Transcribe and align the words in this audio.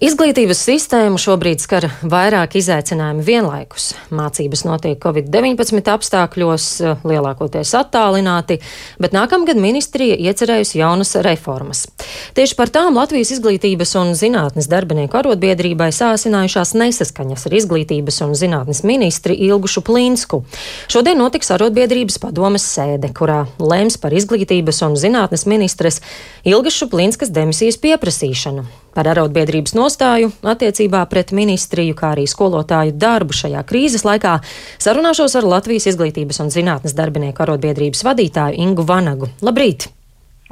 Izglītības 0.00 0.56
sistēmu 0.64 1.18
šobrīd 1.20 1.60
skar 1.60 1.84
vairāk 2.00 2.54
izaicinājumu 2.56 3.20
vienlaikus. 3.26 3.90
Mācības 4.08 4.62
notiek 4.64 4.96
Covid-19 5.02 5.90
apstākļos, 5.92 6.68
lielākoties 7.04 7.74
attālināti, 7.76 8.56
bet 8.96 9.12
nākamgad 9.12 9.60
ministrija 9.60 10.16
iecerējusi 10.16 10.78
jaunas 10.80 11.12
reformas. 11.26 11.84
Tieši 12.32 12.56
par 12.56 12.72
tām 12.72 12.96
Latvijas 12.96 13.34
izglītības 13.36 13.92
un 14.00 14.14
zinātnes 14.16 14.70
darbinieku 14.72 15.18
arotbiedrībai 15.20 15.90
sāsinājušās 15.92 16.72
nesaskaņas 16.80 17.44
ar 17.50 17.56
izglītības 17.60 18.22
un 18.24 18.32
zinātnes 18.32 18.80
ministri 18.88 19.36
Ilgušu 19.44 19.84
Plīnsku. 19.84 20.40
Šodien 20.88 21.20
notiks 21.20 21.52
arotbiedrības 21.52 22.16
padomes 22.22 22.64
sēde, 22.64 23.12
kurā 23.12 23.42
lems 23.60 24.00
par 24.00 24.16
izglītības 24.16 24.80
un 24.88 24.96
zinātnes 24.96 25.44
ministres 25.44 26.00
Ilgušu 26.48 26.88
Plīnskas 26.88 27.34
demisijas 27.34 27.76
pieprasīšanu. 27.84 28.81
Par 28.92 29.08
arotbiedrības 29.08 29.72
nostāju 29.72 30.28
attiecībā 30.44 31.00
pret 31.08 31.32
ministriju, 31.32 31.96
kā 31.96 32.10
arī 32.12 32.26
skolotāju 32.28 32.92
darbu 33.00 33.32
šajā 33.36 33.62
krīzes 33.68 34.04
laikā 34.04 34.36
sarunāšos 34.82 35.38
ar 35.40 35.48
Latvijas 35.48 35.88
izglītības 35.94 36.42
un 36.44 36.52
zinātnes 36.52 36.96
darbinieku 36.98 37.46
arotbiedrības 37.46 38.04
vadītāju 38.04 38.60
Ingu 38.60 38.84
Vanagu. 38.88 39.30
Labrīt! 39.40 39.88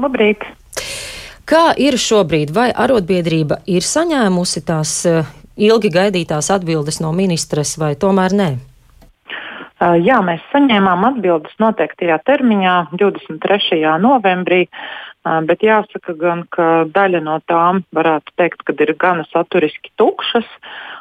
Labrīt! 0.00 0.48
Kā 1.50 1.72
ir 1.76 1.98
šobrīd, 1.98 2.54
vai 2.54 2.70
arotbiedrība 2.70 3.60
ir 3.68 3.84
saņēmusi 3.84 4.64
tās 4.64 4.94
eh, 5.10 5.26
ilgi 5.58 5.90
gaidītās 5.92 6.48
atbildes 6.54 7.02
no 7.04 7.10
ministres, 7.12 7.74
vai 7.80 7.96
tomēr 7.98 8.36
nē? 8.38 8.50
Jā, 9.80 10.18
mēs 10.20 10.42
saņēmām 10.52 11.06
atbildes 11.08 11.54
noteiktajā 11.62 12.18
termiņā, 12.28 12.74
23. 13.00 13.80
novembrī. 14.02 14.66
Bet 15.24 15.64
jāsaka 15.64 16.14
gan, 16.20 16.42
ka 16.52 16.84
daļa 16.88 17.20
no 17.24 17.38
tām 17.48 17.82
varētu 17.96 18.32
teikt, 18.40 18.62
ka 18.64 18.74
ir 18.76 18.92
gana 19.00 19.24
saturiski 19.28 19.92
tukšas. 20.00 20.48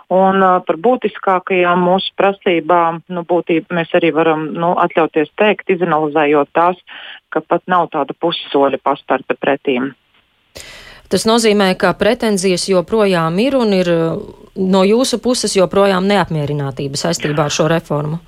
Un 0.09 0.41
uh, 0.41 0.57
par 0.65 0.79
būtiskākajām 0.81 1.83
mūsu 1.85 2.15
prasībām 2.17 3.03
nu, 3.13 3.21
būtība, 3.29 3.75
mēs 3.77 3.91
arī 3.93 4.09
varam 4.15 4.47
nu, 4.55 4.71
atļauties 4.81 5.29
teikt, 5.37 5.69
izanalizējot 5.69 6.49
tās, 6.57 6.79
ka 7.29 7.43
pat 7.45 7.61
nav 7.69 7.91
tāda 7.93 8.15
pussoļa 8.17 8.79
pastarta 8.81 9.37
pretīm. 9.37 9.91
Tas 11.13 11.27
nozīmē, 11.29 11.75
ka 11.77 11.93
pretenzijas 11.97 12.65
joprojām 12.71 13.37
ir 13.43 13.59
un 13.59 13.75
ir 13.77 13.93
no 14.57 14.81
jūsu 14.85 15.21
puses 15.21 15.53
joprojām 15.57 16.09
neapmierinātība 16.09 16.97
saistībā 16.97 17.45
ar 17.45 17.53
šo 17.53 17.69
reformu. 17.69 18.19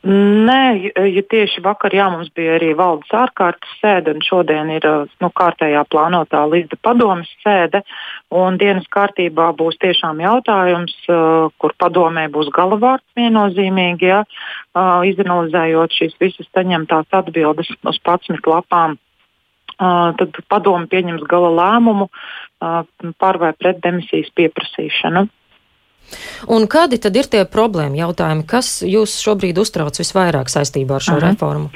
Nē, 0.00 0.92
ja 0.96 1.22
tieši 1.28 1.60
vakar 1.60 1.92
jā, 1.92 2.06
mums 2.08 2.30
bija 2.32 2.54
arī 2.56 2.70
valdes 2.72 3.10
ārkārtas 3.12 3.72
sēde, 3.82 4.14
un 4.16 4.22
šodien 4.24 4.70
ir 4.72 4.86
nu, 5.20 5.28
kārtējā 5.36 5.82
plānotā 5.92 6.40
līdz 6.48 6.78
padomas 6.80 7.28
sēde. 7.44 7.82
Dienas 8.62 8.86
kārtībā 8.88 9.50
būs 9.58 9.76
tiešām 9.82 10.22
jautājums, 10.24 10.94
kur 11.04 11.74
padomē 11.76 12.30
būs 12.32 12.48
galavārds 12.56 13.04
viennozīmīgi, 13.20 14.08
ja, 14.08 14.22
izanalizējot 15.04 15.98
šīs 15.98 16.16
visas 16.22 16.48
saņemtās 16.48 17.12
atbildes 17.20 17.68
uz 17.84 18.00
11 18.00 18.48
lapām. 18.48 18.96
Tad 19.76 20.40
padome 20.48 20.88
pieņems 20.88 21.28
gala 21.28 21.52
lēmumu 21.60 22.08
par 23.20 23.40
vai 23.40 23.52
pret 23.52 23.84
demisijas 23.84 24.32
pieprasīšanu. 24.32 25.28
Un 26.48 26.64
kādi 26.70 27.00
tad 27.02 27.16
ir 27.16 27.28
tie 27.28 27.44
problēma 27.44 27.98
jautājumi, 27.98 28.46
kas 28.48 28.80
jūs 28.86 29.18
šobrīd 29.20 29.58
uztrauc 29.60 29.98
visvairāk 30.00 30.48
saistībā 30.48 30.96
ar 30.96 31.04
šo 31.04 31.18
uh 31.18 31.20
mhm. 31.20 31.28
reformu? 31.28 31.70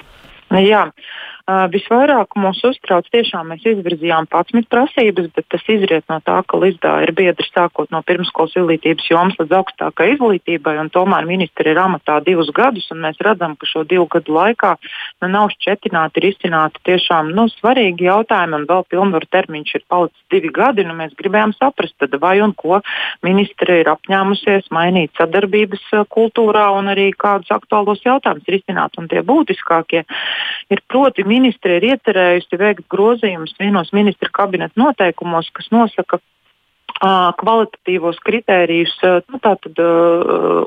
Jā, 0.55 0.87
Uh, 0.89 1.34
visvairāk 1.45 2.39
mūs 2.41 2.63
uztrauc 2.65 3.05
tiešām 3.13 3.51
mēs 3.53 3.65
izvirzījām 3.69 4.25
11 4.33 4.65
prasības, 4.73 5.27
bet 5.37 5.45
tas 5.53 5.65
izriet 5.69 6.05
no 6.09 6.17
tā, 6.25 6.39
ka 6.49 6.57
Lizdā 6.57 6.95
ir 7.05 7.13
biedri 7.13 7.45
sākot 7.51 7.91
no 7.93 8.01
pirmskolas 8.01 8.55
izglītības 8.57 9.11
jomas 9.11 9.37
līdz 9.37 9.53
augstākai 9.59 10.15
izglītībai, 10.15 10.79
un 10.81 10.89
tomēr 10.95 11.29
ministri 11.29 11.75
ir 11.75 11.81
amatā 11.83 12.17
divus 12.25 12.49
gadus, 12.57 12.89
un 12.95 13.03
mēs 13.05 13.21
redzam, 13.21 13.59
ka 13.61 13.69
šo 13.69 13.85
divu 13.85 14.07
gadu 14.15 14.33
laikā 14.33 14.71
nu, 15.21 15.29
nav 15.29 15.53
šķetināti 15.53 16.25
risināti 16.25 16.81
tiešām 16.89 17.35
nu, 17.37 17.45
svarīgi 17.59 18.09
jautājumi, 18.09 18.63
un 18.63 18.65
vēl 18.71 18.89
pilnvaru 18.89 19.29
termiņš 19.37 19.75
ir 19.77 19.85
palicis 19.93 20.25
divi 20.33 20.49
gadi, 20.49 20.87
un 20.87 20.95
nu, 20.95 20.99
mēs 21.03 21.13
gribējām 21.21 21.53
saprast, 21.59 21.99
tad 22.01 22.17
vai 22.25 22.39
un 22.41 22.57
ko 22.57 22.81
ministri 23.27 23.83
ir 23.83 23.93
apņēmusies 23.93 24.73
mainīt 24.73 25.13
sadarbības 25.21 25.93
kultūrā 26.09 26.71
un 26.79 26.89
arī 26.95 27.11
kādus 27.13 27.53
aktuālos 27.53 28.01
jautājumus 28.07 28.49
risināt, 28.49 28.97
un 28.97 29.13
tie 29.13 29.21
būtiskākie 29.21 30.07
ir 30.73 30.85
proti 30.89 31.29
ministri 31.35 31.81
ir 31.81 31.89
iecerējusi 31.95 32.61
veikt 32.61 32.87
grozījumus 32.95 33.59
vienos 33.61 33.93
ministra 33.97 34.31
kabineta 34.33 34.79
noteikumos, 34.81 35.51
kas 35.55 35.69
nosaka 35.75 36.23
kvalitatīvos 37.41 38.19
kritērijus 38.25 38.95
nu, 39.29 39.41
tātad, 39.43 39.79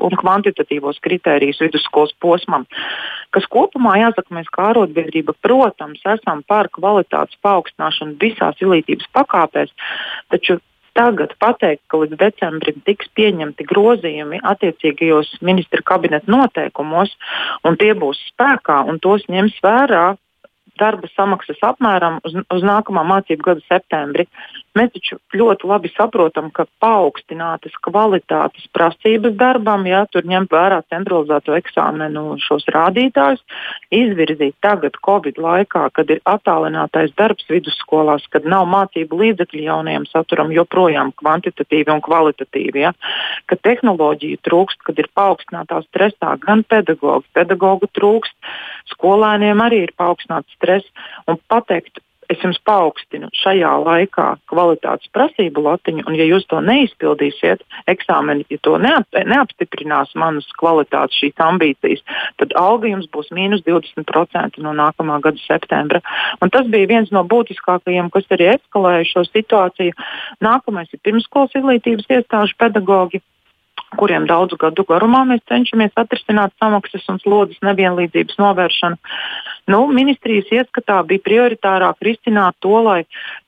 un 0.04 0.16
kvantitatīvos 0.20 1.00
kritērijus 1.02 1.62
vidusskolas 1.64 2.12
posmam, 2.20 2.66
kas 3.34 3.48
kopumā 3.50 3.96
jāsaka, 4.02 4.34
mēs 4.36 4.50
kā 4.52 4.68
arotbiedrība, 4.72 5.34
protams, 5.42 6.04
esam 6.04 6.44
par 6.46 6.68
kvalitātes 6.74 7.38
paaugstināšanu 7.42 8.18
visās 8.20 8.60
izglītības 8.60 9.08
pakāpēs, 9.16 9.72
taču 10.30 10.60
tagad 10.98 11.34
pateikt, 11.38 11.84
ka 11.88 12.02
līdz 12.02 12.18
decembrim 12.20 12.80
tiks 12.86 13.10
pieņemti 13.16 13.66
grozījumi 13.70 14.42
attiecīgajos 14.52 15.38
ministra 15.46 15.82
kabineta 15.86 16.30
noteikumos, 16.30 17.14
un 17.64 17.78
tie 17.80 17.94
būs 17.98 18.20
spēkā, 18.32 18.82
un 18.90 18.98
tos 19.02 19.26
ņems 19.30 19.60
vērā 19.64 20.16
darba 20.78 21.10
samaksas 21.14 21.60
apmēram 21.64 22.20
uz, 22.26 22.36
uz 22.54 22.64
nākamā 22.66 23.04
mācību 23.08 23.50
gada 23.50 23.64
septembri. 23.66 24.28
Mēs 24.78 24.92
taču 24.94 25.16
ļoti 25.34 25.66
labi 25.66 25.90
saprotam, 25.90 26.52
ka 26.54 26.68
paaugstinātas 26.82 27.74
kvalitātes 27.82 28.68
prasības 28.74 29.34
darbam, 29.38 29.86
ja 29.90 30.04
tur 30.12 30.26
ņemt 30.28 30.52
vērā 30.54 30.82
centralizēto 30.92 31.56
eksāmenu 31.58 32.36
šos 32.44 32.68
rādītājus, 32.74 33.42
izvirzīt 33.94 34.54
tagad 34.62 34.98
Covid 35.04 35.40
laikā, 35.42 35.88
kad 35.96 36.12
ir 36.14 36.22
attālinātais 36.28 37.14
darbs 37.18 37.48
vidusskolās, 37.50 38.28
kad 38.30 38.46
nav 38.46 38.68
mācību 38.70 39.18
līdzekļu 39.22 39.64
jaunajam 39.66 40.06
saturam 40.12 40.52
joprojām 40.54 41.10
kvantitatīvi 41.18 41.94
un 41.96 42.04
kvalitatīvi, 42.04 42.84
ja, 42.86 42.94
ka 43.50 43.58
tehnoloģiju 43.58 44.42
trūkst, 44.46 44.84
kad 44.86 45.00
ir 45.02 45.10
paaugstinātā 45.18 45.82
stresā 45.88 46.36
gan 46.44 46.62
pedagogi, 46.68 47.26
pedagogu 47.34 47.90
trūkst, 47.98 48.36
skolēniem 48.94 49.58
arī 49.64 49.82
ir 49.88 49.94
paaugstināts 49.98 50.54
stress 50.54 50.67
stress 50.68 50.92
un 51.26 51.40
pateikt, 51.48 52.02
es 52.28 52.42
jums 52.44 52.58
paaugstinu 52.68 53.30
šajā 53.40 53.70
laikā 53.86 54.26
kvalitātes 54.52 55.08
prasību 55.16 55.62
latiņu, 55.64 56.04
un 56.10 56.16
ja 56.18 56.26
jūs 56.28 56.44
to 56.50 56.60
neizpildīsiet, 56.60 57.62
eksāmeni, 57.88 58.44
ja 58.52 58.58
to 58.66 58.74
neap, 58.82 59.08
neapstiprinās 59.16 60.12
manas 60.20 60.44
kvalitātes 60.60 61.16
šīs 61.22 61.40
ambīcijas, 61.40 62.04
tad 62.36 62.52
alga 62.60 62.90
jums 62.92 63.08
būs 63.14 63.32
mīnus 63.32 63.64
20% 63.64 64.60
no 64.60 64.74
nākamā 64.76 65.16
gada 65.24 65.40
septembra. 65.46 66.02
Un 66.44 66.52
tas 66.52 66.68
bija 66.68 66.90
viens 66.92 67.08
no 67.16 67.24
būtiskākajiem, 67.24 68.12
kas 68.12 68.28
arī 68.36 68.52
eskalēja 68.58 69.08
šo 69.08 69.24
situāciju. 69.30 69.96
Nākamais 70.44 70.92
ir 70.92 71.00
pirmskolas 71.08 71.56
izglītības 71.56 72.12
iestāžu 72.12 72.60
pedagoģi 72.60 73.24
kuriem 73.96 74.26
daudzu 74.28 74.58
gadu 74.60 74.84
garumā 74.88 75.22
mēs 75.28 75.44
cenšamies 75.48 75.94
atrisināt 75.96 76.52
samaksas 76.60 77.06
un 77.08 77.20
slodzes 77.22 77.60
nevienlīdzības 77.64 78.38
novēršanu. 78.40 78.98
Nu, 79.72 79.84
ministrijas 79.92 80.50
ieskatā 80.52 81.00
bija 81.08 81.24
prioritārāk 81.24 82.02
risināt 82.04 82.58
to, 82.64 82.76
lai 82.84 83.00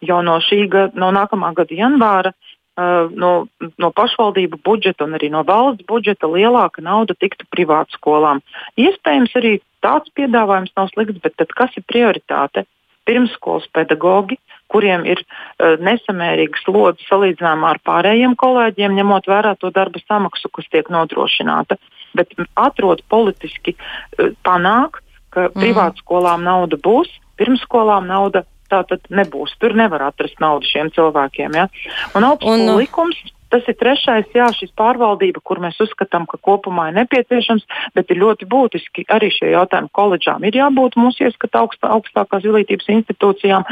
jau 0.04 0.20
no, 0.24 0.38
gada, 0.72 0.92
no 0.94 1.10
nākamā 1.16 1.52
gada 1.56 1.76
janvāra 1.76 2.32
uh, 2.32 3.10
no, 3.12 3.32
no 3.76 3.90
pašvaldību 3.96 4.60
budžeta 4.64 5.04
un 5.08 5.18
arī 5.18 5.30
no 5.32 5.44
valsts 5.44 5.86
budžeta 5.88 6.30
lielāka 6.30 6.84
nauda 6.84 7.16
tiktu 7.18 7.48
privātskolām. 7.52 8.40
Iespējams, 8.80 9.36
arī 9.36 9.58
tāds 9.84 10.12
piedāvājums 10.16 10.72
nav 10.76 10.92
slikts, 10.94 11.20
bet 11.24 11.56
kas 11.56 11.76
ir 11.76 11.84
prioritāte? 11.88 12.66
Pirmskolas 13.08 13.64
pedagoģi, 13.74 14.36
kuriem 14.70 15.06
ir 15.08 15.22
uh, 15.24 15.76
nesamērīga 15.82 16.62
slodze 16.64 17.06
salīdzinājumā 17.08 17.74
ar 17.74 17.80
pārējiem 17.86 18.36
kolēģiem, 18.40 18.96
ņemot 19.00 19.30
vērā 19.30 19.56
to 19.60 19.72
darba 19.74 20.02
samaksu, 20.06 20.50
kas 20.54 20.70
tiek 20.72 20.90
nodrošināta. 20.92 21.78
Bet 22.16 22.32
atrod 22.58 23.02
politiski 23.10 23.76
uh, 23.76 24.30
panākt, 24.46 25.02
ka 25.34 25.48
mm. 25.48 25.58
privātskolām 25.58 26.46
nauda 26.46 26.78
būs, 26.80 27.12
pirmskolām 27.40 28.08
nauda 28.10 28.44
tā 28.70 28.84
tad 28.86 29.06
nebūs. 29.10 29.56
Tur 29.58 29.74
nevar 29.78 30.06
atrast 30.10 30.38
naudu 30.42 30.68
šiem 30.70 30.92
cilvēkiem. 30.94 31.58
Ja? 31.58 31.66
Un 32.14 32.26
augstskolu 32.28 32.78
likums 32.78 33.18
Tas 33.50 33.66
ir 33.66 33.76
trešais, 33.80 34.30
jā, 34.34 34.46
šis 34.54 34.70
pārvaldība, 34.78 35.42
kur 35.42 35.58
mēs 35.62 35.80
uzskatām, 35.82 36.26
ka 36.30 36.38
kopumā 36.38 36.88
ir 36.90 36.98
nepieciešams, 37.00 37.66
bet 37.98 38.10
ir 38.12 38.20
ļoti 38.22 38.46
būtiski 38.50 39.06
arī 39.10 39.32
šie 39.34 39.52
jautājumi 39.56 39.90
koledžām. 39.96 40.46
Ir 40.46 40.58
jābūt 40.60 40.98
mūsu 41.00 41.26
ieskata 41.26 41.64
augstā, 41.64 41.90
augstākās 41.96 42.46
izglītības 42.46 42.90
institūcijām. 42.96 43.66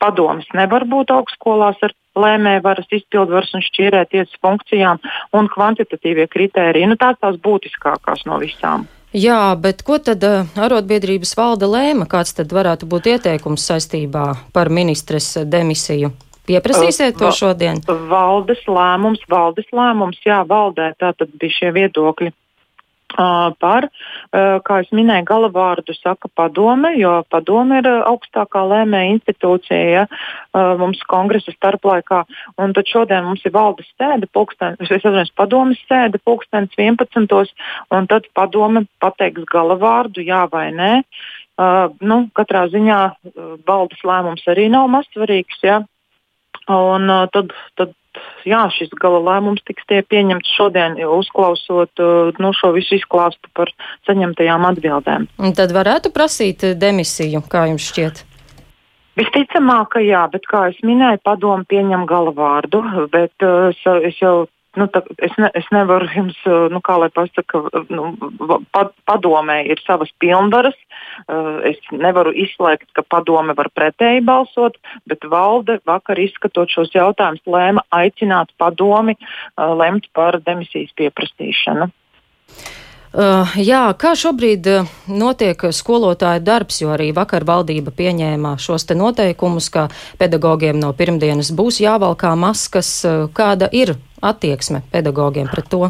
Padomis 0.00 0.48
nevar 0.56 0.88
būt 0.88 1.12
augstskolās 1.12 1.80
ar 1.84 1.94
lēmējvaras, 2.18 2.88
izpildvaras 2.98 3.52
un 3.54 3.64
šķīrēties 3.64 4.38
funkcijām 4.42 5.02
un 5.36 5.50
kvantitatīvie 5.52 6.28
kritēriji. 6.32 6.88
Nu, 6.90 6.96
tās 7.00 7.20
tās 7.20 7.36
būtiskākās 7.44 8.24
no 8.26 8.40
visām. 8.42 8.88
Jā, 9.16 9.56
bet 9.56 9.80
ko 9.88 9.96
tad 10.04 10.24
uh, 10.26 10.48
arotbiedrības 10.60 11.32
valde 11.38 11.68
lēma? 11.70 12.04
Kāds 12.10 12.34
tad 12.36 12.52
varētu 12.52 12.88
būt 12.90 13.08
ieteikums 13.14 13.64
saistībā 13.70 14.24
par 14.52 14.68
ministres 14.68 15.32
demisiju? 15.48 16.12
Pieprasīsiet 16.48 17.18
to 17.20 17.30
šodien? 17.34 17.80
Valdes 18.10 18.64
lēmums, 18.66 19.22
valdes 19.28 19.68
lēmums, 19.74 20.20
jā, 20.26 20.42
valdē 20.48 20.92
tā 21.00 21.12
tad 21.16 21.32
bija 21.40 21.60
šie 21.60 21.72
viedokļi 21.76 22.34
par, 23.58 23.88
kā 24.30 24.80
es 24.82 24.90
minēju, 24.92 25.24
galavārdu 25.24 25.94
saka 25.96 26.28
padome, 26.34 26.92
jo 26.98 27.22
padome 27.30 27.80
ir 27.80 27.88
augstākā 27.88 28.62
lēmēja 28.68 29.14
institūcija 29.16 29.88
ja, 29.88 30.06
mums 30.78 31.00
kongresa 31.08 31.52
starplaikā. 31.52 32.24
Un 32.58 32.74
tad 32.76 32.86
šodien 32.86 33.24
mums 33.24 33.44
ir 33.44 33.52
valdes 33.52 33.88
sēde, 33.96 34.28
pulkstens, 34.32 34.80
es 34.84 34.92
atceros, 34.92 35.32
padomes 35.34 35.80
sēde 35.88 36.20
pulkstens 36.24 36.70
11. 36.76 37.54
un 37.90 38.06
tad 38.06 38.28
padome 38.34 38.86
pateiks 39.00 39.48
galavārdu, 39.48 40.22
jā 40.22 40.46
vai 40.52 40.70
nē. 40.72 40.94
Uh, 41.58 41.90
nu, 42.06 42.28
katrā 42.38 42.68
ziņā 42.70 42.98
uh, 43.10 43.46
valdes 43.66 43.98
lēmums 44.06 44.44
arī 44.46 44.68
nav 44.70 44.86
mazsvarīgs. 44.92 45.58
Ja? 45.66 45.80
Un, 46.68 47.08
uh, 47.08 47.26
tad, 47.32 47.52
tad 47.80 47.94
jā, 48.48 48.60
šis 48.74 48.92
gala 49.00 49.20
lēmums 49.24 49.64
tiks 49.68 49.86
pieņemts 49.88 50.54
šodien, 50.56 50.98
uzklausot 51.00 52.02
uh, 52.02 52.32
nu, 52.42 52.52
šo 52.56 52.72
visu 52.76 52.98
izklāstu 52.98 53.50
par 53.56 53.72
saņemtajām 54.08 54.66
atbildēm. 54.72 55.28
Un 55.40 55.54
tad 55.56 55.72
varētu 55.76 56.12
prasīt 56.14 56.66
demisiju, 56.76 57.44
kā 57.48 57.68
jums 57.70 57.88
šķiet? 57.92 58.24
Visticamāk, 59.18 59.96
ka 59.96 60.02
jā, 60.04 60.26
bet, 60.30 60.44
kā 60.46 60.68
jau 60.68 60.86
minēju, 60.86 61.18
padomu 61.26 61.66
pieņem 61.68 62.04
galavārdu. 62.06 62.84
Bet, 63.10 63.34
uh, 63.42 63.72
es 64.06 64.20
jau 64.22 64.46
nu, 64.78 64.86
tā, 64.92 65.02
es, 65.24 65.34
ne, 65.40 65.50
es 65.58 65.66
nevaru 65.74 66.08
jums, 66.14 66.38
nu, 66.72 66.80
kā 66.84 66.96
lai 67.02 67.10
pasaka, 67.14 67.62
nu, 67.92 68.10
pad, 68.74 68.92
padomē 69.08 69.60
ir 69.68 69.82
savas 69.84 70.12
pilnvaras. 70.22 70.76
Es 71.68 71.78
nevaru 71.92 72.32
izslēgt, 72.46 72.88
ka 72.96 73.04
padome 73.06 73.56
var 73.58 73.70
pretēji 73.76 74.24
balsot, 74.26 74.78
bet 75.10 75.26
valde 75.28 75.78
vakar 75.88 76.20
izskatot 76.22 76.70
šos 76.72 76.94
jautājumus 76.94 77.44
lēma 77.46 77.84
aicināt 77.94 78.54
padomi 78.60 79.18
lemt 79.56 80.10
par 80.16 80.40
demisijas 80.44 80.94
pieprasīšanu. 80.98 81.90
Uh, 83.08 83.54
jā, 83.56 83.86
kā 83.96 84.12
šobrīd 84.12 84.66
uh, 84.68 84.88
notiek 85.08 85.62
skolotāja 85.72 86.42
darbs, 86.44 86.82
jo 86.82 86.90
arī 86.92 87.08
vakar 87.16 87.46
valdība 87.48 87.88
pieņēma 87.96 88.58
šos 88.60 88.84
te 88.84 88.96
noteikumus, 88.98 89.70
ka 89.72 89.86
pedagogiem 90.20 90.76
no 90.76 90.92
pirmdienas 90.92 91.48
būs 91.56 91.80
jāvalkā 91.80 92.34
maskas. 92.36 92.90
Uh, 93.08 93.24
kāda 93.32 93.70
ir 93.72 93.94
attieksme 94.20 94.82
pedagogiem 94.92 95.48
pret 95.48 95.72
to? 95.72 95.88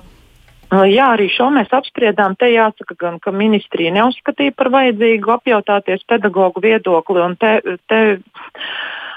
Uh, 0.68 0.84
jā, 0.86 1.08
arī 1.16 1.26
šo 1.32 1.48
mēs 1.50 1.74
apspriedām. 1.74 2.36
Te 2.38 2.52
jāsaka, 2.52 2.94
gan, 3.00 3.18
ka 3.18 3.34
ministrija 3.34 3.90
neuzskatīja 3.98 4.54
par 4.54 4.70
vajadzīgu 4.76 5.34
apjautāties 5.40 6.06
pedagoģu 6.06 6.62
viedokli. 6.62 7.24
Te, 7.42 7.52
te, 7.90 8.00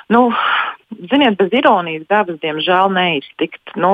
nu, 0.09 0.31
ziniet, 1.11 1.37
bez 1.39 1.53
ironijas 1.55 2.07
devas, 2.09 2.39
diemžēl, 2.41 2.91
neiztikt. 2.95 3.75
Nu, 3.79 3.93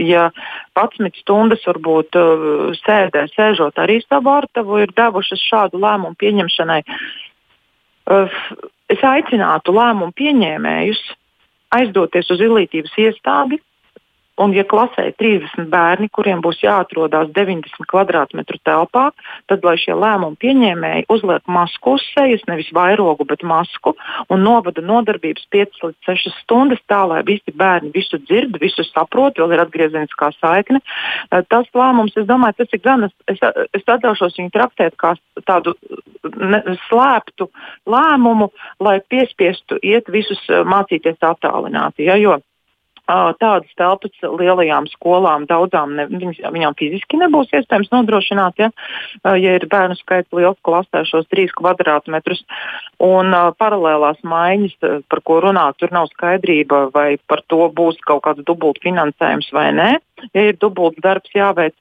ja 0.00 0.30
11 0.76 1.20
stundas 1.22 1.64
varbūt 1.68 2.18
uh, 2.18 2.72
sēdē, 2.82 3.26
sēžot 3.34 3.78
arī 3.82 4.00
savu 4.04 4.32
artavu, 4.34 4.80
ir 4.84 4.94
devušas 4.96 5.42
šādu 5.50 5.80
lēmumu 5.82 6.18
pieņemšanai, 6.20 6.80
uh, 6.86 8.42
es 8.92 9.06
aicinātu 9.06 9.74
lēmumu 9.76 10.14
pieņēmējus 10.16 11.02
aizdoties 11.76 12.30
uz 12.30 12.42
izglītības 12.44 12.94
iestādi, 13.02 13.60
Un, 14.36 14.52
ja 14.52 14.66
klasē 14.68 15.06
ir 15.08 15.14
30 15.16 15.70
bērni, 15.72 16.10
kuriem 16.12 16.42
būs 16.44 16.58
jāatrodas 16.60 17.30
90 17.36 17.86
km2 17.88 18.58
telpā, 18.68 19.06
tad, 19.48 19.62
lai 19.64 19.76
šie 19.80 19.94
lēmumu 19.96 20.36
pieņēmēji 20.42 21.06
uzliek 21.12 21.46
masku 21.48 21.94
uz 21.96 22.04
sejas, 22.12 22.44
nevis 22.50 22.68
vairogu, 22.76 23.24
bet 23.28 23.44
masku, 23.46 23.94
un 24.28 24.44
novada 24.44 24.84
nodarbības 24.84 25.46
5 25.54 25.80
līdz 25.86 26.10
6 26.10 26.34
stundas, 26.42 26.82
tā 26.90 27.00
lai 27.08 27.22
visi 27.24 27.54
bērni 27.56 27.94
visu 27.94 28.20
dzird, 28.26 28.58
visu 28.60 28.84
saprot, 28.90 29.40
vēl 29.40 29.54
ir 29.56 29.62
atgriezeniskā 29.64 30.28
saikne. 30.36 30.82
Eh, 31.30 31.40
tas 31.48 31.70
lēmums, 31.72 32.16
es 32.20 32.28
domāju, 32.28 32.58
tas 32.60 32.76
ir 32.76 32.82
gan, 32.84 33.08
es, 33.08 33.40
es 33.72 33.86
atļaušos 33.86 34.36
viņu 34.36 34.52
traktēt 34.52 34.98
kā 35.00 35.14
tādu 35.48 35.72
ne, 36.36 36.60
slēptu 36.90 37.48
lēmumu, 37.88 38.50
lai 38.84 38.98
piespiestu 39.00 39.80
iet 39.80 40.12
visus 40.12 40.44
eh, 40.50 40.60
mācīties 40.68 41.24
attālināti. 41.24 42.04
Ja, 42.10 42.20
jo, 42.20 42.36
Tādas 43.06 43.70
telpas 43.78 44.14
lielajām 44.26 44.88
skolām 44.90 45.44
daudzām 45.46 45.92
ne, 45.94 46.08
viņām 46.10 46.74
fiziski 46.78 47.20
nebūs 47.20 47.52
iespējams 47.54 47.92
nodrošināt, 47.92 48.58
ja, 48.58 48.70
ja 49.38 49.52
ir 49.54 49.66
bērnu 49.70 49.94
skaits 50.00 50.34
liels 50.34 50.58
klasē 50.66 51.04
šos 51.06 51.28
trīs 51.30 51.54
kvadrātmetrus. 51.54 52.42
Un 53.06 53.30
paralēlās 53.60 54.18
maiņas, 54.26 55.04
par 55.06 55.22
ko 55.22 55.38
runāt, 55.44 55.78
tur 55.78 55.94
nav 55.94 56.10
skaidrība, 56.16 56.88
vai 56.94 57.14
par 57.30 57.44
to 57.46 57.68
būs 57.70 58.02
kaut 58.08 58.24
kāds 58.26 58.42
dubult 58.48 58.82
finansējums 58.82 59.52
vai 59.54 59.68
nē. 59.76 59.88
Ja 60.34 60.48
ir 60.48 60.58
dubults 60.58 60.98
darbs 61.04 61.30
jāveic 61.36 61.76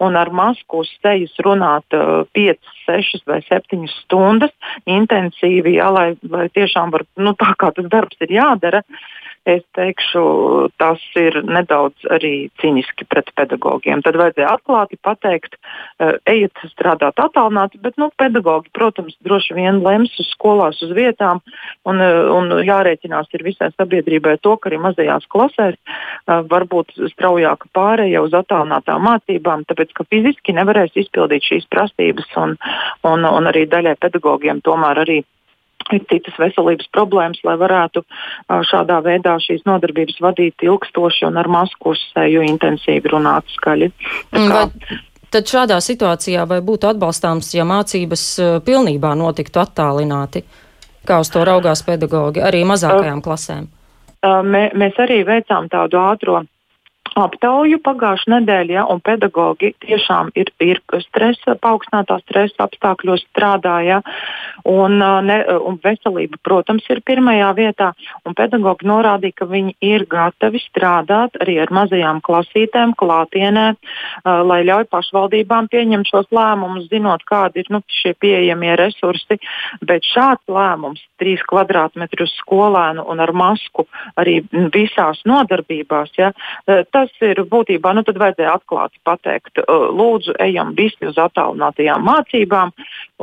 un 0.00 0.16
ar 0.16 0.30
masku 0.32 0.84
uz 0.84 0.90
sejas 1.02 1.32
runāt 1.44 1.96
uh, 1.96 2.22
5, 2.38 2.60
6 2.86 3.24
vai 3.26 3.40
7 3.48 3.88
stundas 3.98 4.54
intensīvi, 4.86 5.74
jā, 5.80 5.90
lai, 5.92 6.12
lai 6.30 6.46
tiešām 6.54 6.94
var, 6.94 7.04
nu, 7.18 7.34
tā 7.34 7.50
kā 7.58 7.72
tas 7.74 7.90
darbs 7.90 8.22
ir 8.22 8.38
jādara. 8.38 8.84
Uh, 8.86 9.20
es 9.48 9.62
teikšu, 9.76 10.22
tas 10.80 11.00
ir 11.18 11.40
nedaudz 11.48 12.04
arī 12.12 12.50
cīniski 12.60 13.06
pret 13.08 13.30
pedagogiem. 13.38 14.02
Tad 14.04 14.18
vajadzēja 14.20 14.50
atklāti 14.52 14.98
pateikt, 15.00 15.56
uh, 15.56 16.18
ejiet 16.28 16.60
strādāt 16.72 17.20
attālināti, 17.22 17.80
bet 17.80 17.96
nu, 18.00 18.10
pedagogi, 18.20 18.68
protams, 18.76 19.16
droši 19.24 19.56
vien 19.56 19.80
lems 19.84 20.12
uz 20.20 20.28
skolās, 20.34 20.82
uz 20.84 20.92
vietām, 20.96 21.40
un, 21.88 22.02
uh, 22.04 22.28
un 22.36 22.52
jārēķinās 22.66 23.32
ir 23.36 23.46
visai 23.46 23.70
sabiedrībai 23.76 24.36
to, 24.44 24.56
ka 24.60 24.70
arī 24.70 24.82
mazajās 24.84 25.26
klasēs 25.32 25.78
uh, 25.80 26.40
varbūt 26.50 26.94
straujāka 27.14 27.72
pārēja 27.76 28.24
uz 28.26 28.36
attālinātām 28.36 29.04
mācībām, 29.08 29.64
tāpēc 29.70 29.96
ka 29.96 30.08
fiziski 30.12 30.56
nevarēs 30.56 30.96
izpildīt 31.00 31.48
šīs 31.48 31.68
prasības, 31.72 32.28
un, 32.36 32.56
un, 33.08 33.24
un 33.24 33.50
arī 33.50 33.66
daļai 33.70 33.96
pedagogiem 34.00 34.60
tomēr 34.66 35.04
arī 35.06 35.22
ir 35.96 36.06
citas 36.10 36.36
veselības 36.40 36.88
problēmas, 36.94 37.40
lai 37.46 37.56
varētu 37.60 38.04
šādā 38.70 39.00
veidā 39.06 39.36
šīs 39.42 39.64
nodarbības 39.68 40.20
vadīt 40.24 40.66
ilgstoši 40.66 41.28
un 41.28 41.38
ar 41.40 41.50
masku 41.50 41.94
uz 41.94 42.02
seju 42.14 42.44
intensīvi 42.46 43.12
runāt 43.12 43.48
skaļi. 43.56 43.90
Vai, 44.34 44.64
tad 45.30 45.50
šādā 45.50 45.80
situācijā 45.84 46.46
vai 46.50 46.60
būtu 46.64 46.90
atbalstāms, 46.90 47.52
ja 47.54 47.66
mācības 47.68 48.24
pilnībā 48.66 49.14
notiktu 49.18 49.62
attālināti? 49.62 50.44
Kā 51.06 51.20
uz 51.22 51.30
to 51.32 51.42
raugās 51.46 51.80
pedagogi 51.86 52.42
arī 52.44 52.60
mazākajām 52.68 53.22
klasēm? 53.24 53.68
Mē, 54.20 54.66
mēs 54.76 54.98
arī 55.00 55.22
veicām 55.24 55.70
tādu 55.72 55.96
ātru 55.96 56.42
aptauju 57.24 57.80
pagājušā 57.84 58.32
nedēļa, 58.34 58.74
ja, 58.74 58.84
un 58.90 59.02
pedagogi 59.04 59.72
tiešām 59.84 60.32
ir, 60.38 60.52
ir 60.64 60.80
stresa, 61.06 61.56
paaugstinātā 61.60 62.20
stresa 62.24 62.66
apstākļos 62.66 63.24
strādāja, 63.28 64.00
un, 64.68 64.98
ne, 65.26 65.38
un 65.66 65.78
veselība, 65.82 66.40
protams, 66.46 66.86
ir 66.92 67.02
pirmajā 67.06 67.50
vietā, 67.58 67.90
un 68.28 68.36
pedagogi 68.38 68.88
norādīja, 68.90 69.38
ka 69.42 69.48
viņi 69.50 69.76
ir 69.84 70.06
gatavi 70.10 70.60
strādāt 70.64 71.38
arī 71.40 71.58
ar 71.62 71.72
mazajām 71.74 72.22
klasītēm 72.26 72.94
klātienē, 73.00 73.66
uh, 73.74 74.40
lai 74.46 74.60
ļauj 74.68 74.88
pašvaldībām 74.92 75.70
pieņemt 75.72 76.10
šos 76.10 76.30
lēmumus, 76.34 76.88
zinot, 76.92 77.24
kādi 77.28 77.64
ir 77.64 77.72
nu, 77.74 77.82
šie 78.00 78.14
pieejamie 78.20 78.74
resursi, 78.78 79.40
bet 79.86 80.06
šāds 80.06 80.44
lēmums, 80.50 81.02
trīs 81.20 81.42
kvadrātmetrus 81.48 82.34
skolēnu 82.40 83.04
un 83.10 83.20
ar 83.22 83.32
masku 83.36 83.86
arī 84.20 84.40
visās 84.74 85.22
nodarbībās, 85.28 86.12
ja, 86.18 86.32
tas 86.66 87.09
tas 87.10 87.30
ir 87.30 87.42
būtībā, 87.50 87.92
nu 87.96 88.04
tad 88.06 88.20
vajadzēja 88.22 88.56
atklāti 88.58 89.00
pateikt, 89.06 89.62
lūdzu, 89.68 90.36
ejam 90.42 90.74
visi 90.78 91.08
uz 91.08 91.18
attālinātajām 91.20 92.04
mācībām 92.06 92.74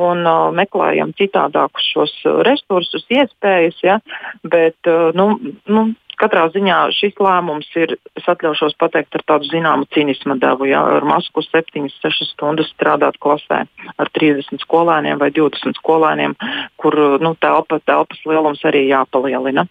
un 0.07 0.25
uh, 0.27 0.49
meklējam 0.55 1.13
citādākus 1.17 1.87
šos 1.93 2.17
resursus, 2.47 3.07
iespējas, 3.09 3.79
ja, 3.85 3.99
bet, 4.45 4.91
nu, 5.17 5.31
nu, 5.71 5.87
katrā 6.17 6.47
ziņā 6.53 6.77
šis 6.97 7.17
lēmums 7.21 7.69
ir, 7.79 7.95
es 8.17 8.27
atļaušos 8.29 8.75
pateikt, 8.81 9.15
ar 9.17 9.23
tādu 9.31 9.49
zināmu 9.51 9.87
cinismu 9.93 10.37
devu. 10.41 10.67
Ja, 10.69 10.81
ar 10.97 11.05
masku 11.07 11.43
7-6 11.45 12.31
stundas 12.31 12.71
strādāt 12.73 13.19
klasē 13.23 13.63
ar 13.97 14.11
30 14.17 14.63
skolēniem 14.65 15.21
vai 15.21 15.29
20 15.35 15.77
skolēniem, 15.81 16.35
kur 16.81 16.97
nu, 17.23 17.33
telpa, 17.41 17.79
telpas 17.85 18.21
lielums 18.25 18.63
arī 18.67 18.87
jāpalielina. 18.89 19.67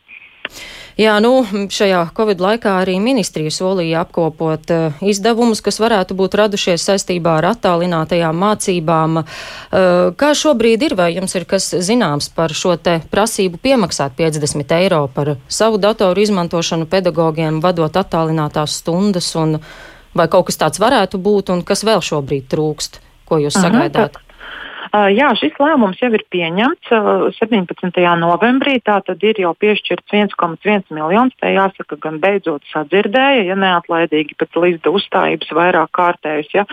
Jā, 0.97 1.19
nu, 1.21 1.43
šajā 1.69 2.07
Covid 2.17 2.41
laikā 2.41 2.79
arī 2.81 2.95
ministrija 3.05 3.53
solīja 3.53 4.01
apkopot 4.07 4.71
uh, 4.73 5.03
izdevumus, 5.05 5.61
kas 5.61 5.77
varētu 5.83 6.17
būt 6.17 6.39
radušies 6.41 6.87
saistībā 6.89 7.35
ar 7.37 7.51
attālinātajām 7.51 8.41
mācībām. 8.41 9.19
Uh, 9.21 10.15
kā 10.17 10.33
šobrīd 10.33 10.87
ir, 10.89 10.97
vai 10.97 11.11
jums 11.13 11.37
ir 11.37 11.45
kas 11.45 11.69
zināms 11.85 12.31
par 12.33 12.57
šo 12.57 12.79
te 12.81 12.97
prasību 13.13 13.61
piemaksāt 13.61 14.17
50 14.17 14.73
eiro 14.79 15.03
par 15.13 15.35
savu 15.53 15.77
datoru 15.77 16.25
izmantošanu 16.25 16.89
pedagogiem, 16.89 17.61
vadot 17.61 17.93
attālinātās 17.93 18.81
stundas, 18.81 19.35
un 19.37 19.59
vai 20.17 20.31
kaut 20.33 20.49
kas 20.49 20.65
tāds 20.65 20.81
varētu 20.81 21.21
būt, 21.21 21.53
un 21.53 21.61
kas 21.61 21.85
vēl 21.85 22.01
šobrīd 22.01 22.49
trūkst? 22.49 23.03
Ko 23.29 23.43
jūs 23.43 23.61
Aha, 23.61 23.69
sagaidāt? 23.69 24.17
Jā, 24.97 25.29
šis 25.37 25.57
lēmums 25.61 25.99
jau 26.01 26.09
ir 26.15 26.23
pieņemts 26.31 26.91
17. 27.37 28.03
novembrī. 28.21 28.77
Tā 28.87 29.01
tad 29.05 29.23
ir 29.27 29.41
jau 29.43 29.51
piešķirts 29.59 30.15
1,1 30.15 30.93
miljonus. 30.95 31.35
Tā 31.43 31.51
jāsaka, 31.51 31.99
gan 32.01 32.21
beidzot 32.23 32.65
sadzirdēja, 32.71 33.43
ja 33.51 33.57
neatlaidīgi 33.59 34.37
pēc 34.39 34.57
līdz 34.63 34.89
uzstājības 34.89 35.53
vairāk 35.59 35.91
kārtējas, 35.97 36.49
ja, 36.55 36.65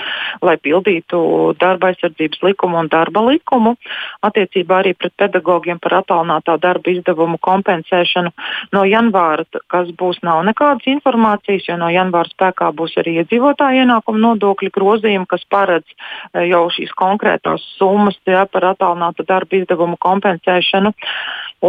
lai 0.46 0.56
pildītu 0.62 1.20
darba 1.60 1.92
aizsardzības 1.92 2.44
likumu 2.46 2.80
un 2.84 2.92
darba 2.92 3.26
likumu. 3.28 3.76
Attiecībā 4.24 4.84
arī 4.84 4.94
pret 4.98 5.16
pedagogiem 5.20 5.82
par 5.84 5.98
attālinātā 6.04 6.60
darba 6.62 6.94
izdevumu 6.94 7.42
kompensēšanu 7.44 8.34
no 8.78 8.86
janvāra, 8.88 9.48
kas 9.74 9.92
būs, 10.00 10.22
nav 10.24 10.44
nekādas 10.48 10.88
informācijas, 10.94 11.68
jo 11.68 11.80
no 11.82 11.90
janvāra 11.94 12.32
spēkā 12.32 12.72
būs 12.78 12.96
arī 13.02 13.18
iedzīvotāju 13.24 13.84
ienākumu 13.84 14.24
nodokļu 14.28 14.74
grozījumi, 14.78 15.30
kas 15.30 15.46
paredz 15.50 15.98
jau 16.34 16.66
šīs 16.74 16.94
konkrētās 17.00 17.66
summas 17.78 18.13
ja, 18.30 18.46
par 18.50 18.70
attālinātu 18.74 19.26
darba 19.28 19.58
izdevumu 19.60 19.98
kompensēšanu. 20.02 20.94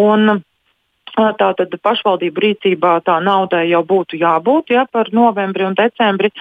Un, 0.00 0.40
Tātad 1.14 1.74
pašvaldību 1.82 2.42
rīcībā 2.42 2.96
tā 3.06 3.20
naudai 3.22 3.68
jau 3.70 3.84
būtu 3.86 4.18
jābūt 4.18 4.72
ja, 4.74 4.82
par 4.90 5.10
novembri 5.14 5.62
un 5.66 5.76
decembri, 5.78 6.32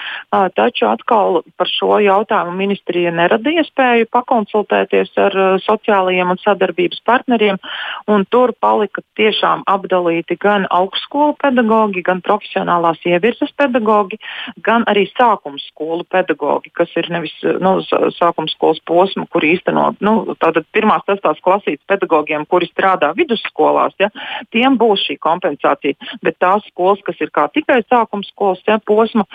taču 0.58 0.88
atkal 0.90 1.44
par 1.58 1.70
šo 1.70 2.00
jautājumu 2.02 2.56
ministrija 2.58 3.12
neradīja 3.14 3.64
iespēju 3.64 4.10
pakonsultēties 4.14 5.14
ar 5.22 5.38
sociālajiem 5.64 6.34
un 6.34 6.42
sadarbības 6.42 7.04
partneriem. 7.06 7.60
Tur 8.34 8.54
palika 8.60 9.04
tiešām 9.20 9.64
apdalīti 9.70 10.38
gan 10.42 10.66
augstskolu 10.74 11.38
pedagoģi, 11.44 12.04
gan 12.06 12.24
profesionālās 12.26 13.02
ievirzes 13.06 13.54
pedagoģi, 13.60 14.18
gan 14.66 14.88
arī 14.90 15.06
sākuma 15.14 15.62
skolu 15.62 16.08
pedagoģi, 16.10 16.74
kas 16.74 16.90
ir 16.98 17.12
nevis 17.14 17.36
nu, 17.62 17.78
sākuma 18.18 18.50
skolas 18.52 18.82
posma, 18.90 19.28
kur 19.30 19.46
īstenot 19.46 20.02
nu, 20.02 20.34
pirmās, 20.74 21.06
sestās 21.06 21.42
klasītes 21.46 21.86
pedagogiem, 21.90 22.48
kuri 22.50 22.70
strādā 22.72 23.14
vidusskolās. 23.18 23.94
Ja, 24.02 24.10
tie 24.52 24.63
tiem 24.64 24.78
būs 24.80 25.04
šī 25.08 25.18
kompensācija. 25.22 25.98
Bet 26.24 26.40
tās 26.40 26.64
skolas, 26.72 27.02
kas 27.06 27.20
ir 27.22 27.32
tikai 27.34 27.82
sākuma 27.84 28.24
skolas 28.24 28.62
ja, 28.68 28.80
posma, 28.80 29.26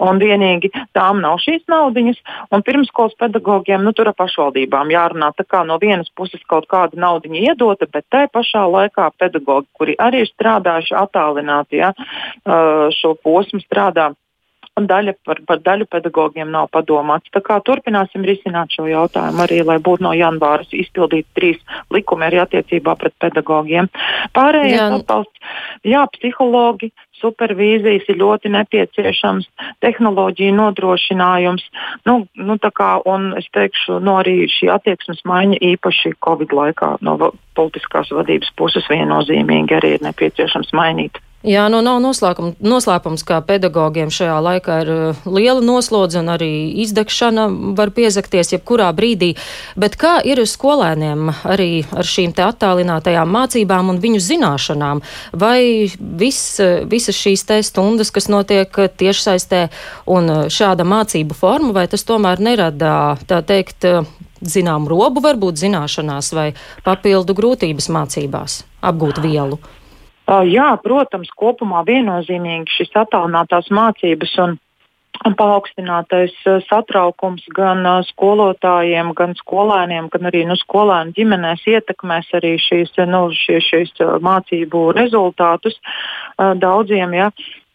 un 0.00 0.20
vienīgi 0.22 0.70
tām 0.94 1.20
nav 1.24 1.40
šīs 1.42 1.66
naudiņas, 1.70 2.20
un 2.54 2.62
pirmskolas 2.62 3.16
pedagogiem 3.18 3.82
nu, 3.82 3.92
tur 3.92 4.12
ar 4.12 4.16
pašvaldībām 4.18 4.92
jārunā. 4.94 5.32
Tā 5.36 5.44
kā 5.44 5.64
no 5.66 5.78
vienas 5.82 6.10
puses 6.14 6.42
kaut 6.46 6.68
kāda 6.70 6.98
naudiņa 7.00 7.42
iedota, 7.50 7.88
bet 7.90 8.06
tai 8.10 8.26
pašā 8.32 8.66
laikā 8.70 9.10
pedagogi, 9.18 9.68
kuri 9.74 9.96
arī 9.98 10.24
ir 10.24 10.30
strādājuši 10.30 10.94
attālināti, 11.02 11.82
ja, 11.82 11.92
šo 13.00 13.16
posmu 13.22 13.60
strādā 13.64 14.12
daļa 14.84 15.14
par, 15.24 15.40
par 15.48 15.60
daļu 15.64 15.86
pedagogiem 15.88 16.50
nav 16.52 16.68
padomāts. 16.74 17.30
Tā 17.32 17.40
kā 17.40 17.56
turpināsim 17.64 18.24
risināt 18.28 18.74
šo 18.76 18.84
jautājumu 18.90 19.40
arī, 19.46 19.62
lai 19.64 19.78
būtu 19.80 20.04
no 20.04 20.12
janvāra 20.12 20.66
izpildīti 20.68 21.28
trīs 21.38 21.80
likumi 21.94 22.26
arī 22.28 22.42
attiecībā 22.42 22.96
pret 23.00 23.14
pedagogiem. 23.22 23.88
Pārējais 24.36 24.76
jā. 24.76 24.88
atbalsts, 24.98 25.54
jā, 25.86 26.04
psihologi, 26.18 26.90
supervīzijas 27.22 28.10
ir 28.12 28.20
ļoti 28.20 28.52
nepieciešams, 28.52 29.48
tehnoloģija 29.80 30.52
nodrošinājums. 30.58 31.64
Nu, 32.04 32.18
nu, 32.36 32.58
kā, 32.60 32.90
un 33.08 33.32
es 33.40 33.48
teikšu, 33.56 34.00
nu, 34.04 34.18
arī 34.20 34.44
šī 34.52 34.68
attieksmes 34.76 35.24
maiņa 35.24 35.62
īpaši 35.72 36.18
Covid 36.20 36.52
laikā 36.52 36.98
no 37.06 37.16
politiskās 37.56 38.12
vadības 38.12 38.52
puses 38.60 38.84
viennozīmīgi 38.92 39.80
arī 39.80 39.96
ir 39.96 40.04
nepieciešams 40.04 40.76
mainīt. 40.76 41.22
Jā, 41.46 41.68
nu 41.70 41.78
nav 41.78 42.00
noslēpums, 42.02 43.22
ka 43.22 43.36
pedagogiem 43.46 44.10
šajā 44.10 44.36
laikā 44.42 44.76
ir 44.82 44.88
uh, 44.90 45.18
liela 45.30 45.62
noslodze 45.62 46.18
un 46.18 46.32
arī 46.32 46.48
izdegšana 46.82 47.44
var 47.78 47.92
piezakties 47.94 48.50
jebkurā 48.56 48.88
brīdī. 48.96 49.28
Bet 49.78 49.94
kā 50.00 50.16
ir 50.26 50.42
skolēniem 50.42 51.30
arī 51.46 51.84
ar 51.94 52.10
šīm 52.10 52.34
te 52.34 52.42
attālinātajām 52.42 53.30
mācībām 53.30 53.94
un 53.94 54.02
viņu 54.02 54.24
zināšanām? 54.26 55.04
Vai 55.38 55.86
vis, 55.94 56.40
visas 56.90 57.14
šīs 57.14 57.46
te 57.46 57.60
stundas, 57.62 58.10
kas 58.10 58.26
notiek 58.26 58.82
tiešsaistē 58.98 59.68
un 60.18 60.32
uh, 60.32 60.44
šāda 60.50 60.82
mācību 60.82 61.38
forma, 61.38 61.70
vai 61.78 61.86
tas 61.86 62.02
tomēr 62.10 62.42
nerada, 62.42 63.14
tā 63.30 63.38
teikt, 63.46 63.86
uh, 63.86 64.02
zinām 64.42 64.90
robu 64.90 65.22
varbūt 65.22 65.62
zināšanās 65.62 66.34
vai 66.34 66.50
papildu 66.82 67.38
grūtības 67.38 67.92
mācībās 67.94 68.64
apgūt 68.82 69.22
vielu? 69.22 69.62
Jā, 70.26 70.70
protams, 70.82 71.30
kopumā 71.38 71.84
viennozīmīgi 71.86 72.80
šis 72.80 72.96
attālinātās 72.98 73.68
mācības 73.70 74.32
un 74.42 74.56
paaugstinātais 75.38 76.34
satraukums 76.66 77.44
gan 77.54 77.86
skolotājiem, 78.08 79.12
gan 79.16 79.36
skolēniem, 79.38 80.10
gan 80.12 80.28
arī 80.28 80.42
nu, 80.48 80.56
skolēnu 80.58 81.14
ģimenēs 81.16 81.62
ietekmēs 81.70 82.32
arī 82.36 82.56
šīs, 82.60 82.92
nu, 83.08 83.22
šie, 83.32 83.60
šīs 83.64 83.94
mācību 84.22 84.90
rezultātus 84.98 85.78
daudziem. 86.36 87.14
Ja. 87.16 87.30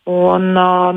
Un, 0.10 0.48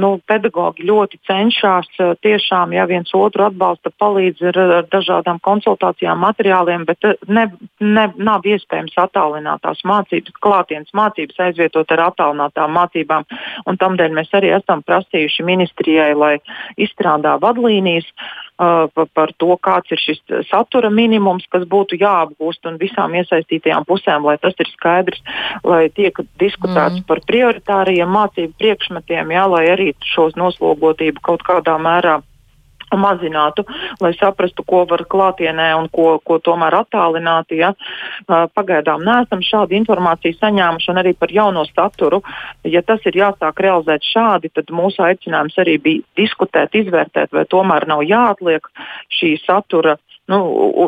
nu, 0.01 0.09
pedagoģi 0.25 0.87
ļoti 0.89 1.19
cenšas 1.29 1.91
tiešām, 2.25 2.73
ja 2.73 2.87
viens 2.89 3.11
otru 3.13 3.45
atbalsta, 3.45 3.93
palīdz 4.01 4.47
ar, 4.49 4.59
ar 4.79 4.87
dažādām 4.89 5.43
konsultācijām, 5.45 6.23
materiāliem, 6.25 6.87
bet 6.89 7.05
ne, 7.29 7.45
ne, 7.85 8.07
nav 8.17 8.49
iespējams 8.49 8.97
attālinātās 9.05 9.85
mācības, 9.85 10.33
klātienes 10.41 10.97
mācības 10.97 11.43
aizvietot 11.49 11.93
ar 11.93 12.07
attālinātām 12.07 12.73
mācībām. 12.79 13.29
Tādēļ 13.85 14.17
mēs 14.17 14.33
arī 14.41 14.55
esam 14.57 14.81
prasījuši 14.89 15.45
ministrijai, 15.53 16.15
lai 16.17 16.39
izstrādā 16.81 17.37
vadlīnijas 17.45 18.09
uh, 18.09 18.44
par 18.57 19.33
to, 19.39 19.57
kāds 19.59 19.91
ir 19.91 19.99
šis 19.99 20.21
satura 20.47 20.91
minimums, 20.91 21.47
kas 21.51 21.65
būtu 21.67 21.99
jāapgūst 21.99 22.69
un 22.71 22.79
visām 22.79 23.17
iesaistītajām 23.19 23.87
pusēm, 23.89 24.27
lai 24.29 24.37
tas 24.39 24.55
ir 24.63 24.71
skaidrs, 24.71 25.23
lai 25.65 25.89
tiek 25.95 26.15
diskutēts 26.39 27.01
mm. 27.01 27.07
par 27.09 27.23
prioritāriem 27.27 28.15
mācību 28.15 28.55
priekšmetiem, 28.61 29.35
jā, 29.35 29.49
lai 29.51 29.65
arī 29.73 29.89
šos 30.15 30.39
noslogotību 30.39 31.25
kaut 31.25 31.43
kādā 31.47 31.75
mērā 31.83 32.21
mazinātu, 32.93 33.65
lai 34.01 34.13
saprastu, 34.19 34.65
ko 34.67 34.85
var 34.91 35.05
klātienē 35.11 35.71
un 35.79 35.89
ko, 35.93 36.19
ko 36.25 36.39
tomēr 36.39 36.77
attālināti. 36.83 37.61
Ja. 37.63 37.73
Pagaidām 38.29 39.05
neesam 39.07 39.43
šādu 39.45 39.77
informāciju 39.81 40.39
saņēmuši 40.39 40.91
un 40.93 41.03
arī 41.03 41.15
par 41.19 41.33
jauno 41.35 41.65
saturu. 41.71 42.23
Ja 42.69 42.83
tas 42.87 43.05
ir 43.09 43.19
jāsāk 43.19 43.61
realizēt 43.65 44.07
šādi, 44.07 44.53
tad 44.55 44.73
mūsu 44.75 45.05
aicinājums 45.05 45.59
arī 45.61 45.79
bija 45.83 46.05
diskutēt, 46.19 46.75
izvērtēt, 46.85 47.33
vai 47.35 47.47
tomēr 47.51 47.89
nav 47.91 48.05
jāatliek 48.07 48.69
šī 49.13 49.37
satura 49.45 49.99
nu, 50.31 50.41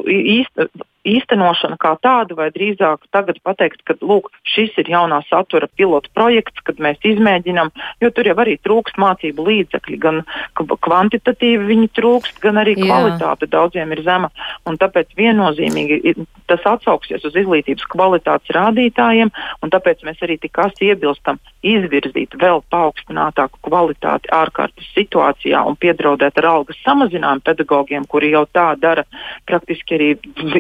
īsta, 0.09 0.69
īstenošana 1.07 1.79
kā 1.81 1.95
tāda, 2.03 2.37
vai 2.39 2.49
drīzāk 2.55 3.07
tagad 3.15 3.39
pateikt, 3.47 3.83
ka 3.87 3.97
lūk, 4.01 4.31
šis 4.47 4.75
ir 4.83 4.91
jaunā 4.91 5.23
satura 5.31 5.69
pilotu 5.79 6.11
projekts, 6.17 6.63
kad 6.67 6.81
mēs 6.83 7.01
izmēģinām, 7.07 7.73
jo 8.03 8.11
tur 8.15 8.31
jau 8.31 8.37
arī 8.43 8.57
trūkst 8.63 8.99
mācību 9.01 9.47
līdzekļi, 9.49 9.99
gan 10.03 10.23
kvantitatīvi 10.57 11.71
viņi 11.71 11.91
trūkst, 11.97 12.41
gan 12.43 12.61
arī 12.63 12.77
kvalitāte 12.79 13.47
Jā. 13.47 13.53
daudziem 13.57 13.95
ir 13.97 14.03
zema. 14.07 14.31
Un 14.67 14.79
tāpēc 14.81 15.15
viennozīmīgi 15.19 16.17
tas 16.51 16.65
atsauksies 16.67 17.25
uz 17.27 17.37
izglītības 17.37 17.87
kvalitātes 17.91 18.55
rādītājiem, 18.57 19.33
un 19.63 19.73
tāpēc 19.73 20.05
mēs 20.07 20.23
arī 20.27 20.39
tik 20.43 20.59
asi 20.63 20.91
iebilstam 20.93 21.41
izvirzīt 21.67 22.37
vēl 22.41 22.63
paaugstinātāku 22.71 23.61
kvalitāti 23.67 24.31
ārkārtas 24.35 24.91
situācijā 24.95 25.63
un 25.67 25.79
piedraudēt 25.81 26.39
ar 26.43 26.51
algas 26.53 26.79
samazinājumu 26.85 27.45
pedagogiem, 27.47 28.07
kuri 28.11 28.33
jau 28.35 28.45
tā 28.53 28.69
dara 28.81 29.07
praktiski 29.49 29.99
arī 29.99 30.11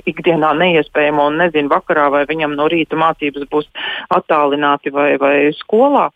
ikdienā 0.07 0.36
ikdienā 0.37 0.55
neiespējamo 0.61 1.29
un 1.31 1.39
nezinu 1.41 1.73
vakarā, 1.73 2.11
vai 2.11 2.27
viņam 2.29 2.57
no 2.57 2.69
rīta 2.69 2.97
mācības 2.97 3.49
būs 3.51 3.69
attālināti 4.11 4.93
vai, 4.93 5.17
vai 5.19 5.53
skolā. 5.57 6.11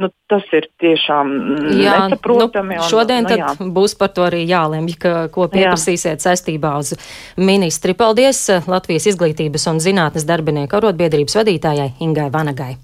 Nu, 0.00 0.08
tas 0.26 0.42
ir 0.56 0.70
tiešām 0.80 1.28
jā, 1.76 2.08
nesaprotami. 2.08 2.78
Nu, 2.80 2.86
šodien 2.88 3.26
un, 3.26 3.28
nu, 3.28 3.36
jā. 3.36 3.72
būs 3.76 3.94
par 4.00 4.08
to 4.16 4.24
arī 4.24 4.40
jālemj, 4.48 4.94
ka, 4.96 5.12
ko 5.28 5.50
pieprasīsiet 5.52 6.16
jā. 6.16 6.30
saistībā 6.30 6.72
uz 6.80 6.94
ministri. 7.36 7.92
Paldies 7.92 8.46
Latvijas 8.66 9.10
izglītības 9.12 9.68
un 9.68 9.82
zinātnes 9.84 10.24
darbinieku 10.24 10.80
arotbiedrības 10.80 11.36
vadītājai 11.42 11.92
Ingai 12.00 12.30
Vanagai. 12.32 12.78